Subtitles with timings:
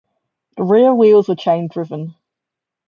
[0.57, 2.15] The rear wheels were chain driven.